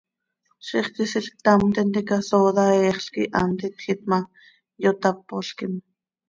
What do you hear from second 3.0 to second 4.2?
quih hant itjiit ma,